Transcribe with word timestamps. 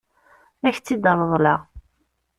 Ad 0.67 0.71
k-tt-id-reḍleɣ. 0.73 1.59